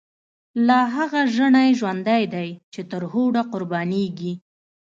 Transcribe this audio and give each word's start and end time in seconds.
لاهغه 0.67 1.21
ژڼی 1.35 1.69
ژوندی 1.79 2.23
دی، 2.33 2.49
چی 2.73 2.81
ترهوډه 2.89 3.41
قربانیږی 3.51 4.33